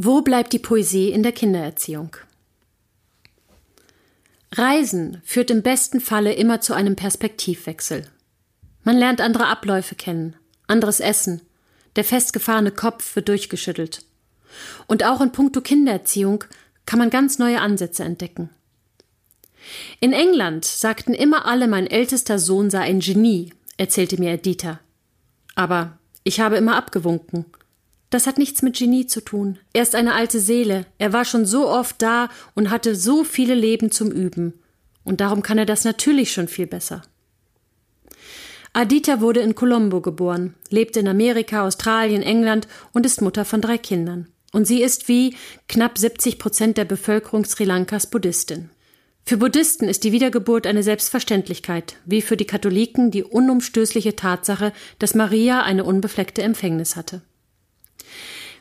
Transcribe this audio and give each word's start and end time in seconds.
Wo 0.00 0.22
bleibt 0.22 0.52
die 0.52 0.60
Poesie 0.60 1.10
in 1.10 1.24
der 1.24 1.32
Kindererziehung? 1.32 2.16
Reisen 4.52 5.20
führt 5.24 5.50
im 5.50 5.62
besten 5.62 6.00
Falle 6.00 6.34
immer 6.34 6.60
zu 6.60 6.72
einem 6.72 6.94
Perspektivwechsel. 6.94 8.04
Man 8.84 8.96
lernt 8.96 9.20
andere 9.20 9.48
Abläufe 9.48 9.96
kennen, 9.96 10.36
anderes 10.68 11.00
Essen, 11.00 11.40
der 11.96 12.04
festgefahrene 12.04 12.70
Kopf 12.70 13.16
wird 13.16 13.28
durchgeschüttelt. 13.28 14.04
Und 14.86 15.02
auch 15.04 15.20
in 15.20 15.32
puncto 15.32 15.60
Kindererziehung 15.62 16.44
kann 16.86 17.00
man 17.00 17.10
ganz 17.10 17.40
neue 17.40 17.60
Ansätze 17.60 18.04
entdecken. 18.04 18.50
In 19.98 20.12
England 20.12 20.64
sagten 20.64 21.12
immer 21.12 21.44
alle, 21.44 21.66
mein 21.66 21.88
ältester 21.88 22.38
Sohn 22.38 22.70
sei 22.70 22.82
ein 22.82 23.00
Genie, 23.00 23.52
erzählte 23.76 24.16
mir 24.20 24.30
Editha. 24.30 24.78
Aber 25.56 25.98
ich 26.22 26.38
habe 26.38 26.56
immer 26.56 26.76
abgewunken. 26.76 27.46
Das 28.10 28.26
hat 28.26 28.38
nichts 28.38 28.62
mit 28.62 28.76
Genie 28.76 29.06
zu 29.06 29.20
tun. 29.20 29.58
Er 29.72 29.82
ist 29.82 29.94
eine 29.94 30.14
alte 30.14 30.40
Seele. 30.40 30.86
Er 30.98 31.12
war 31.12 31.24
schon 31.24 31.44
so 31.44 31.68
oft 31.68 32.00
da 32.00 32.30
und 32.54 32.70
hatte 32.70 32.94
so 32.94 33.22
viele 33.22 33.54
Leben 33.54 33.90
zum 33.90 34.10
Üben. 34.10 34.54
Und 35.04 35.20
darum 35.20 35.42
kann 35.42 35.58
er 35.58 35.66
das 35.66 35.84
natürlich 35.84 36.32
schon 36.32 36.48
viel 36.48 36.66
besser. 36.66 37.02
Adita 38.72 39.20
wurde 39.20 39.40
in 39.40 39.54
Colombo 39.54 40.00
geboren, 40.00 40.54
lebt 40.70 40.96
in 40.96 41.08
Amerika, 41.08 41.66
Australien, 41.66 42.22
England 42.22 42.68
und 42.92 43.06
ist 43.06 43.20
Mutter 43.20 43.44
von 43.44 43.60
drei 43.60 43.78
Kindern. 43.78 44.28
Und 44.52 44.66
sie 44.66 44.82
ist 44.82 45.08
wie 45.08 45.34
knapp 45.68 45.98
70 45.98 46.38
Prozent 46.38 46.78
der 46.78 46.84
Bevölkerung 46.84 47.44
Sri 47.44 47.64
Lankas 47.64 48.06
Buddhistin. 48.06 48.70
Für 49.24 49.36
Buddhisten 49.36 49.88
ist 49.88 50.04
die 50.04 50.12
Wiedergeburt 50.12 50.66
eine 50.66 50.82
Selbstverständlichkeit, 50.82 51.96
wie 52.06 52.22
für 52.22 52.38
die 52.38 52.46
Katholiken 52.46 53.10
die 53.10 53.24
unumstößliche 53.24 54.16
Tatsache, 54.16 54.72
dass 54.98 55.14
Maria 55.14 55.62
eine 55.62 55.84
unbefleckte 55.84 56.42
Empfängnis 56.42 56.96
hatte. 56.96 57.20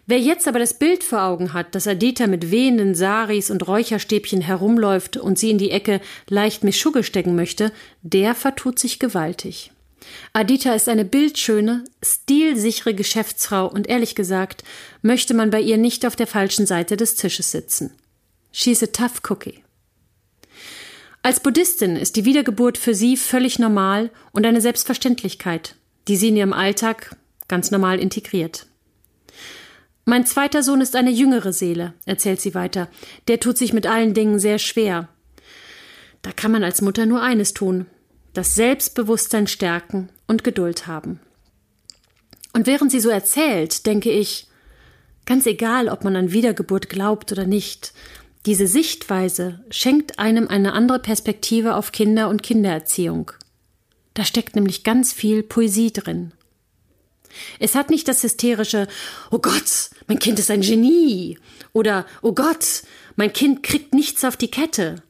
Wer 0.09 0.21
jetzt 0.21 0.47
aber 0.47 0.57
das 0.57 0.73
Bild 0.73 1.03
vor 1.03 1.21
Augen 1.21 1.51
hat, 1.51 1.75
dass 1.75 1.85
Adita 1.85 2.27
mit 2.27 2.49
wehenden 2.49 2.95
Saris 2.95 3.51
und 3.51 3.67
Räucherstäbchen 3.67 4.39
herumläuft 4.39 5.17
und 5.17 5.37
sie 5.37 5.51
in 5.51 5.57
die 5.57 5.71
Ecke 5.71 5.99
leicht 6.29 6.63
Mischugge 6.63 7.03
stecken 7.03 7.35
möchte, 7.35 7.73
der 8.03 8.33
vertut 8.33 8.79
sich 8.79 8.99
gewaltig. 8.99 9.71
Adita 10.31 10.73
ist 10.73 10.87
eine 10.87 11.03
bildschöne, 11.03 11.83
stilsichere 12.01 12.93
Geschäftsfrau 12.93 13.67
und 13.67 13.87
ehrlich 13.87 14.15
gesagt 14.15 14.63
möchte 15.01 15.33
man 15.33 15.49
bei 15.49 15.59
ihr 15.59 15.77
nicht 15.77 16.05
auf 16.05 16.15
der 16.15 16.27
falschen 16.27 16.65
Seite 16.65 16.95
des 16.95 17.15
Tisches 17.15 17.51
sitzen. 17.51 17.91
She's 18.53 18.81
a 18.81 18.87
tough 18.87 19.21
cookie. 19.29 19.61
Als 21.21 21.41
Buddhistin 21.41 21.97
ist 21.97 22.15
die 22.15 22.23
Wiedergeburt 22.23 22.77
für 22.77 22.95
sie 22.95 23.17
völlig 23.17 23.59
normal 23.59 24.09
und 24.31 24.45
eine 24.45 24.61
Selbstverständlichkeit, 24.61 25.75
die 26.07 26.15
sie 26.15 26.29
in 26.29 26.37
ihrem 26.37 26.53
Alltag 26.53 27.17
ganz 27.49 27.71
normal 27.71 27.99
integriert. 27.99 28.67
Mein 30.09 30.25
zweiter 30.25 30.63
Sohn 30.63 30.79
ist 30.79 30.95
eine 30.95 31.11
jüngere 31.11 31.51
Seele, 31.51 31.93
erzählt 32.05 32.39
sie 32.39 32.55
weiter. 32.55 32.87
Der 33.27 33.41
tut 33.41 33.57
sich 33.57 33.73
mit 33.73 33.87
allen 33.87 34.13
Dingen 34.13 34.39
sehr 34.39 34.57
schwer. 34.57 35.09
Da 36.21 36.31
kann 36.31 36.49
man 36.49 36.63
als 36.63 36.81
Mutter 36.81 37.05
nur 37.05 37.21
eines 37.21 37.53
tun, 37.53 37.87
das 38.31 38.55
Selbstbewusstsein 38.55 39.47
stärken 39.47 40.07
und 40.25 40.45
Geduld 40.45 40.87
haben. 40.87 41.19
Und 42.53 42.67
während 42.67 42.89
sie 42.89 43.01
so 43.01 43.09
erzählt, 43.09 43.85
denke 43.85 44.09
ich, 44.09 44.47
ganz 45.25 45.45
egal, 45.45 45.89
ob 45.89 46.05
man 46.05 46.15
an 46.15 46.31
Wiedergeburt 46.31 46.87
glaubt 46.87 47.33
oder 47.33 47.45
nicht, 47.45 47.91
diese 48.45 48.65
Sichtweise 48.65 49.59
schenkt 49.69 50.19
einem 50.19 50.47
eine 50.47 50.71
andere 50.71 50.99
Perspektive 50.99 51.75
auf 51.75 51.91
Kinder 51.91 52.29
und 52.29 52.43
Kindererziehung. 52.43 53.33
Da 54.13 54.23
steckt 54.23 54.55
nämlich 54.55 54.85
ganz 54.85 55.11
viel 55.11 55.43
Poesie 55.43 55.91
drin. 55.91 56.31
Es 57.59 57.75
hat 57.75 57.89
nicht 57.89 58.07
das 58.07 58.23
hysterische 58.23 58.87
Oh 59.31 59.39
Gott, 59.39 59.89
mein 60.07 60.19
Kind 60.19 60.39
ist 60.39 60.51
ein 60.51 60.61
Genie 60.61 61.37
oder 61.73 62.05
Oh 62.21 62.33
Gott, 62.33 62.83
mein 63.15 63.33
Kind 63.33 63.63
kriegt 63.63 63.93
nichts 63.93 64.23
auf 64.23 64.37
die 64.37 64.51
Kette, 64.51 65.01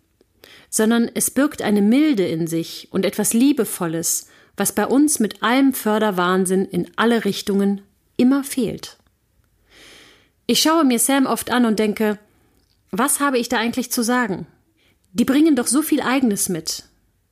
sondern 0.69 1.09
es 1.13 1.31
birgt 1.31 1.61
eine 1.61 1.81
Milde 1.81 2.27
in 2.27 2.47
sich 2.47 2.87
und 2.91 3.05
etwas 3.05 3.33
Liebevolles, 3.33 4.27
was 4.55 4.71
bei 4.71 4.85
uns 4.85 5.19
mit 5.19 5.43
allem 5.43 5.73
Förderwahnsinn 5.73 6.65
in 6.65 6.89
alle 6.95 7.25
Richtungen 7.25 7.81
immer 8.17 8.43
fehlt. 8.43 8.97
Ich 10.47 10.61
schaue 10.61 10.85
mir 10.85 10.99
Sam 10.99 11.25
oft 11.25 11.51
an 11.51 11.65
und 11.65 11.77
denke, 11.77 12.17
was 12.91 13.19
habe 13.19 13.37
ich 13.37 13.49
da 13.49 13.57
eigentlich 13.57 13.91
zu 13.91 14.01
sagen? 14.01 14.47
Die 15.11 15.25
bringen 15.25 15.55
doch 15.55 15.67
so 15.67 15.81
viel 15.81 16.01
Eigenes 16.01 16.47
mit. 16.47 16.85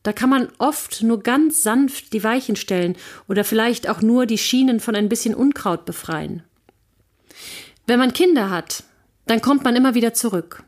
Da 0.05 0.13
kann 0.13 0.29
man 0.29 0.49
oft 0.59 1.01
nur 1.01 1.23
ganz 1.23 1.63
sanft 1.63 2.13
die 2.13 2.23
Weichen 2.23 2.55
stellen 2.55 2.95
oder 3.27 3.43
vielleicht 3.43 3.89
auch 3.89 4.03
nur 4.03 4.27
die 4.27 4.38
Schienen 4.38 4.79
von 4.79 4.95
ein 4.95 5.09
bisschen 5.09 5.33
Unkraut 5.33 5.85
befreien. 5.85 6.43
Wenn 7.88 7.97
man 7.97 8.13
Kinder 8.13 8.51
hat, 8.51 8.83
dann 9.25 9.41
kommt 9.41 9.63
man 9.63 9.75
immer 9.75 9.95
wieder 9.95 10.13
zurück. 10.13 10.61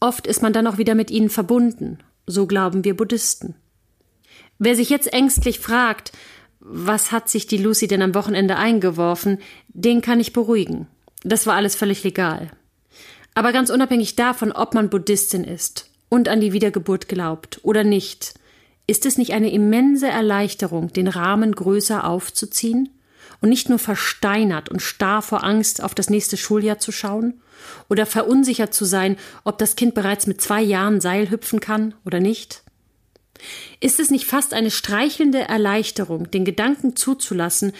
Oft 0.00 0.26
ist 0.26 0.42
man 0.42 0.52
dann 0.52 0.66
auch 0.66 0.76
wieder 0.76 0.94
mit 0.94 1.10
ihnen 1.10 1.30
verbunden, 1.30 2.00
so 2.26 2.46
glauben 2.46 2.84
wir 2.84 2.94
Buddhisten. 2.94 3.54
Wer 4.58 4.76
sich 4.76 4.90
jetzt 4.90 5.14
ängstlich 5.14 5.60
fragt, 5.60 6.12
was 6.60 7.10
hat 7.10 7.30
sich 7.30 7.46
die 7.46 7.56
Lucy 7.56 7.86
denn 7.86 8.02
am 8.02 8.14
Wochenende 8.14 8.56
eingeworfen, 8.56 9.38
den 9.68 10.02
kann 10.02 10.20
ich 10.20 10.34
beruhigen. 10.34 10.88
Das 11.22 11.46
war 11.46 11.54
alles 11.54 11.74
völlig 11.74 12.04
legal. 12.04 12.50
Aber 13.32 13.52
ganz 13.52 13.70
unabhängig 13.70 14.14
davon, 14.14 14.52
ob 14.52 14.74
man 14.74 14.90
Buddhistin 14.90 15.44
ist 15.44 15.90
und 16.10 16.28
an 16.28 16.42
die 16.42 16.52
Wiedergeburt 16.52 17.08
glaubt 17.08 17.60
oder 17.62 17.82
nicht, 17.82 18.34
ist 18.88 19.06
es 19.06 19.18
nicht 19.18 19.32
eine 19.34 19.52
immense 19.52 20.08
Erleichterung, 20.08 20.92
den 20.92 21.06
Rahmen 21.06 21.54
größer 21.54 22.04
aufzuziehen 22.04 22.88
und 23.40 23.50
nicht 23.50 23.68
nur 23.68 23.78
versteinert 23.78 24.70
und 24.70 24.82
starr 24.82 25.22
vor 25.22 25.44
Angst 25.44 25.82
auf 25.82 25.94
das 25.94 26.10
nächste 26.10 26.36
Schuljahr 26.36 26.78
zu 26.78 26.90
schauen 26.90 27.40
oder 27.88 28.06
verunsichert 28.06 28.72
zu 28.74 28.86
sein, 28.86 29.16
ob 29.44 29.58
das 29.58 29.76
Kind 29.76 29.94
bereits 29.94 30.26
mit 30.26 30.40
zwei 30.40 30.62
Jahren 30.62 31.00
Seil 31.00 31.30
hüpfen 31.30 31.60
kann 31.60 31.94
oder 32.04 32.18
nicht? 32.18 32.62
Ist 33.78 34.00
es 34.00 34.10
nicht 34.10 34.24
fast 34.24 34.54
eine 34.54 34.70
streichelnde 34.70 35.40
Erleichterung, 35.40 36.30
den 36.30 36.46
Gedanken 36.46 36.96
zuzulassen, 36.96 37.72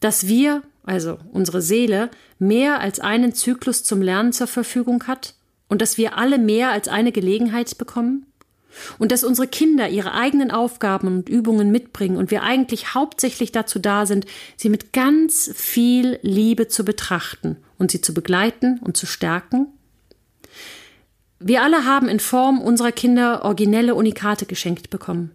dass 0.00 0.28
wir, 0.28 0.62
also 0.84 1.18
unsere 1.32 1.60
Seele, 1.60 2.08
mehr 2.38 2.80
als 2.80 3.00
einen 3.00 3.34
Zyklus 3.34 3.82
zum 3.82 4.00
Lernen 4.00 4.32
zur 4.32 4.46
Verfügung 4.46 5.08
hat 5.08 5.34
und 5.68 5.82
dass 5.82 5.98
wir 5.98 6.16
alle 6.16 6.38
mehr 6.38 6.70
als 6.70 6.86
eine 6.86 7.10
Gelegenheit 7.10 7.76
bekommen? 7.78 8.26
Und 8.98 9.12
dass 9.12 9.24
unsere 9.24 9.46
Kinder 9.48 9.88
ihre 9.88 10.12
eigenen 10.12 10.50
Aufgaben 10.50 11.06
und 11.06 11.28
Übungen 11.28 11.70
mitbringen 11.70 12.16
und 12.16 12.30
wir 12.30 12.42
eigentlich 12.42 12.94
hauptsächlich 12.94 13.52
dazu 13.52 13.78
da 13.78 14.06
sind, 14.06 14.26
sie 14.56 14.68
mit 14.68 14.92
ganz 14.92 15.50
viel 15.54 16.18
Liebe 16.22 16.68
zu 16.68 16.84
betrachten 16.84 17.56
und 17.78 17.90
sie 17.90 18.00
zu 18.00 18.14
begleiten 18.14 18.78
und 18.82 18.96
zu 18.96 19.06
stärken? 19.06 19.66
Wir 21.38 21.62
alle 21.62 21.84
haben 21.84 22.08
in 22.08 22.20
Form 22.20 22.60
unserer 22.60 22.92
Kinder 22.92 23.44
originelle 23.44 23.94
Unikate 23.94 24.46
geschenkt 24.46 24.90
bekommen. 24.90 25.32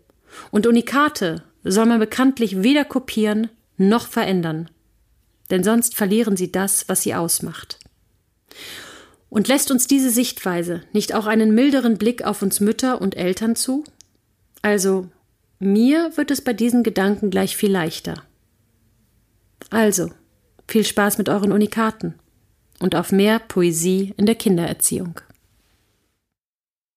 Und 0.52 0.66
Unikate 0.66 1.44
soll 1.64 1.86
man 1.86 2.00
bekanntlich 2.00 2.64
weder 2.64 2.86
kopieren 2.86 3.50
noch 3.78 4.08
verändern 4.08 4.69
denn 5.50 5.64
sonst 5.64 5.96
verlieren 5.96 6.38
sie 6.38 6.52
das, 6.52 6.88
was 6.90 7.02
sie 7.02 7.16
ausmacht. 7.16 7.80
Und 9.30 9.48
lässt 9.48 9.72
uns 9.72 9.88
diese 9.88 10.10
Sichtweise 10.10 10.82
nicht 10.94 11.14
auch 11.14 11.26
einen 11.26 11.54
milderen 11.54 11.98
Blick 11.98 12.24
auf 12.24 12.42
uns 12.42 12.60
Mütter 12.60 13.02
und 13.02 13.16
Eltern 13.16 13.56
zu? 13.56 13.84
Also, 14.62 15.10
mir 15.60 16.16
wird 16.16 16.32
es 16.32 16.42
bei 16.42 16.54
diesen 16.54 16.84
Gedanken 16.84 17.30
gleich 17.30 17.58
viel 17.58 17.72
leichter. 17.72 18.24
Also, 19.70 20.12
viel 20.68 20.86
Spaß 20.86 21.18
mit 21.18 21.30
euren 21.30 21.52
Unikaten 21.52 22.16
und 22.80 22.96
auf 22.96 23.12
mehr 23.12 23.40
Poesie 23.40 24.14
in 24.18 24.26
der 24.26 24.36
Kindererziehung. 24.36 25.20